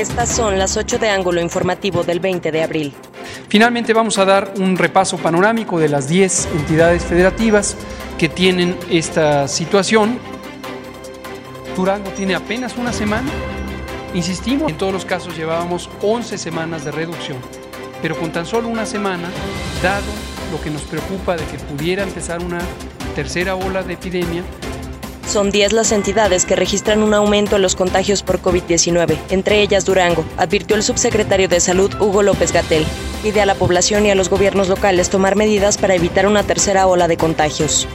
Estas 0.00 0.30
son 0.30 0.58
las 0.58 0.78
8 0.78 0.98
de 0.98 1.10
ángulo 1.10 1.42
informativo 1.42 2.02
del 2.02 2.20
20 2.20 2.50
de 2.50 2.62
abril. 2.62 2.94
Finalmente 3.50 3.92
vamos 3.92 4.16
a 4.16 4.24
dar 4.24 4.54
un 4.56 4.78
repaso 4.78 5.18
panorámico 5.18 5.78
de 5.78 5.90
las 5.90 6.08
10 6.08 6.46
entidades 6.54 7.04
federativas 7.04 7.76
que 8.16 8.30
tienen 8.30 8.78
esta 8.90 9.46
situación. 9.46 10.18
Durango 11.76 12.08
tiene 12.12 12.34
apenas 12.34 12.78
una 12.78 12.94
semana. 12.94 13.30
Insistimos, 14.14 14.70
en 14.70 14.78
todos 14.78 14.94
los 14.94 15.04
casos 15.04 15.36
llevábamos 15.36 15.90
11 16.00 16.38
semanas 16.38 16.82
de 16.86 16.92
reducción, 16.92 17.36
pero 18.00 18.18
con 18.18 18.32
tan 18.32 18.46
solo 18.46 18.68
una 18.68 18.86
semana, 18.86 19.28
dado 19.82 20.00
lo 20.50 20.62
que 20.62 20.70
nos 20.70 20.80
preocupa 20.80 21.36
de 21.36 21.44
que 21.44 21.58
pudiera 21.58 22.04
empezar 22.04 22.42
una 22.42 22.60
tercera 23.14 23.54
ola 23.54 23.82
de 23.82 23.92
epidemia, 23.92 24.44
son 25.30 25.52
10 25.52 25.72
las 25.72 25.92
entidades 25.92 26.44
que 26.44 26.56
registran 26.56 27.04
un 27.04 27.14
aumento 27.14 27.56
en 27.56 27.62
los 27.62 27.76
contagios 27.76 28.24
por 28.24 28.42
COVID-19, 28.42 29.16
entre 29.30 29.62
ellas 29.62 29.84
Durango, 29.84 30.24
advirtió 30.36 30.74
el 30.74 30.82
subsecretario 30.82 31.46
de 31.48 31.60
Salud 31.60 31.94
Hugo 32.00 32.22
López 32.22 32.50
Gatel. 32.52 32.84
Pide 33.22 33.40
a 33.40 33.46
la 33.46 33.54
población 33.54 34.06
y 34.06 34.10
a 34.10 34.16
los 34.16 34.28
gobiernos 34.28 34.68
locales 34.68 35.08
tomar 35.08 35.36
medidas 35.36 35.78
para 35.78 35.94
evitar 35.94 36.26
una 36.26 36.42
tercera 36.42 36.88
ola 36.88 37.06
de 37.06 37.16
contagios. 37.16 37.86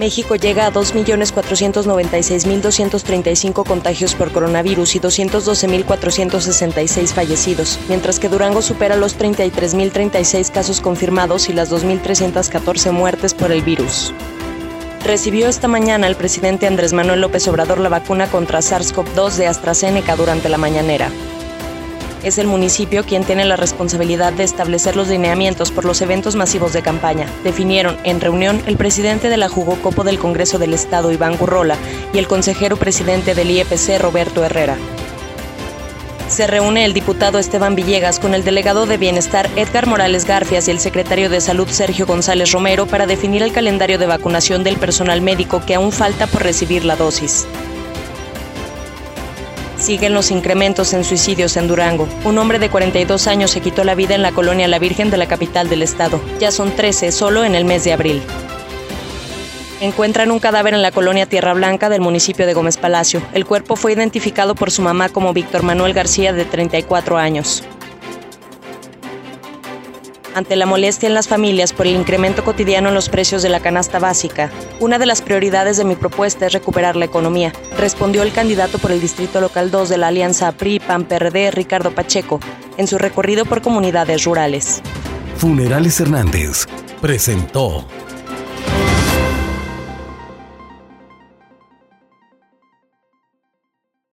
México 0.00 0.34
llega 0.34 0.66
a 0.66 0.72
2.496.235 0.72 3.64
contagios 3.64 4.14
por 4.14 4.32
coronavirus 4.32 4.96
y 4.96 5.00
212.466 5.00 7.12
fallecidos, 7.12 7.78
mientras 7.88 8.18
que 8.18 8.28
Durango 8.28 8.62
supera 8.62 8.96
los 8.96 9.16
33.036 9.16 10.50
casos 10.50 10.80
confirmados 10.80 11.48
y 11.48 11.52
las 11.52 11.70
2.314 11.70 12.90
muertes 12.90 13.32
por 13.34 13.52
el 13.52 13.62
virus 13.62 14.12
recibió 15.04 15.48
esta 15.48 15.68
mañana 15.68 16.06
el 16.06 16.16
presidente 16.16 16.66
Andrés 16.66 16.92
Manuel 16.92 17.20
López 17.20 17.46
Obrador 17.48 17.80
la 17.80 17.88
vacuna 17.88 18.28
contra 18.28 18.60
SARS-CoV-2 18.60 19.36
de 19.36 19.46
AstraZeneca 19.46 20.16
durante 20.16 20.48
la 20.48 20.58
mañanera. 20.58 21.10
Es 22.22 22.36
el 22.36 22.46
municipio 22.46 23.04
quien 23.04 23.24
tiene 23.24 23.46
la 23.46 23.56
responsabilidad 23.56 24.32
de 24.32 24.44
establecer 24.44 24.94
los 24.94 25.08
lineamientos 25.08 25.70
por 25.70 25.86
los 25.86 26.02
eventos 26.02 26.36
masivos 26.36 26.74
de 26.74 26.82
campaña, 26.82 27.26
definieron 27.44 27.96
en 28.04 28.20
reunión 28.20 28.62
el 28.66 28.76
presidente 28.76 29.30
de 29.30 29.38
la 29.38 29.48
Jugocopo 29.48 30.04
del 30.04 30.18
Congreso 30.18 30.58
del 30.58 30.74
Estado, 30.74 31.12
Iván 31.12 31.36
Gurrola, 31.36 31.76
y 32.12 32.18
el 32.18 32.28
consejero 32.28 32.76
presidente 32.76 33.34
del 33.34 33.50
IEPC, 33.50 33.98
Roberto 33.98 34.44
Herrera 34.44 34.76
se 36.30 36.46
reúne 36.46 36.84
el 36.84 36.94
diputado 36.94 37.38
Esteban 37.38 37.74
Villegas 37.74 38.20
con 38.20 38.34
el 38.34 38.44
delegado 38.44 38.86
de 38.86 38.96
Bienestar 38.96 39.50
Edgar 39.56 39.86
Morales 39.86 40.24
Garfias 40.24 40.68
y 40.68 40.70
el 40.70 40.78
secretario 40.78 41.28
de 41.28 41.40
Salud 41.40 41.68
Sergio 41.68 42.06
González 42.06 42.52
Romero 42.52 42.86
para 42.86 43.06
definir 43.06 43.42
el 43.42 43.52
calendario 43.52 43.98
de 43.98 44.06
vacunación 44.06 44.62
del 44.62 44.76
personal 44.76 45.20
médico 45.22 45.62
que 45.66 45.74
aún 45.74 45.90
falta 45.90 46.28
por 46.28 46.42
recibir 46.42 46.84
la 46.84 46.94
dosis. 46.94 47.46
Siguen 49.76 50.14
los 50.14 50.30
incrementos 50.30 50.92
en 50.92 51.04
suicidios 51.04 51.56
en 51.56 51.66
Durango. 51.66 52.08
Un 52.24 52.38
hombre 52.38 52.58
de 52.58 52.70
42 52.70 53.26
años 53.26 53.50
se 53.50 53.60
quitó 53.60 53.82
la 53.82 53.94
vida 53.94 54.14
en 54.14 54.22
la 54.22 54.32
colonia 54.32 54.68
La 54.68 54.78
Virgen 54.78 55.10
de 55.10 55.16
la 55.16 55.26
capital 55.26 55.68
del 55.68 55.82
estado. 55.82 56.20
Ya 56.38 56.52
son 56.52 56.70
13 56.70 57.12
solo 57.12 57.44
en 57.44 57.54
el 57.54 57.64
mes 57.64 57.82
de 57.84 57.92
abril. 57.92 58.22
Encuentran 59.80 60.30
un 60.30 60.40
cadáver 60.40 60.74
en 60.74 60.82
la 60.82 60.90
colonia 60.92 61.24
Tierra 61.24 61.54
Blanca 61.54 61.88
del 61.88 62.02
municipio 62.02 62.46
de 62.46 62.52
Gómez 62.52 62.76
Palacio. 62.76 63.22
El 63.32 63.46
cuerpo 63.46 63.76
fue 63.76 63.92
identificado 63.92 64.54
por 64.54 64.70
su 64.70 64.82
mamá 64.82 65.08
como 65.08 65.32
Víctor 65.32 65.62
Manuel 65.62 65.94
García, 65.94 66.34
de 66.34 66.44
34 66.44 67.16
años. 67.16 67.64
Ante 70.34 70.54
la 70.54 70.66
molestia 70.66 71.08
en 71.08 71.14
las 71.14 71.28
familias 71.28 71.72
por 71.72 71.86
el 71.86 71.96
incremento 71.96 72.44
cotidiano 72.44 72.90
en 72.90 72.94
los 72.94 73.08
precios 73.08 73.42
de 73.42 73.48
la 73.48 73.60
canasta 73.60 73.98
básica, 73.98 74.50
una 74.80 74.98
de 74.98 75.06
las 75.06 75.22
prioridades 75.22 75.78
de 75.78 75.84
mi 75.84 75.96
propuesta 75.96 76.46
es 76.46 76.52
recuperar 76.52 76.94
la 76.94 77.06
economía, 77.06 77.52
respondió 77.78 78.22
el 78.22 78.32
candidato 78.32 78.78
por 78.78 78.92
el 78.92 79.00
Distrito 79.00 79.40
Local 79.40 79.70
2 79.70 79.88
de 79.88 79.98
la 79.98 80.08
Alianza 80.08 80.52
PRI-PAN-PRD, 80.52 81.52
Ricardo 81.52 81.90
Pacheco, 81.90 82.38
en 82.76 82.86
su 82.86 82.98
recorrido 82.98 83.46
por 83.46 83.62
comunidades 83.62 84.24
rurales. 84.24 84.82
Funerales 85.36 85.98
Hernández 86.00 86.66
presentó 87.00 87.86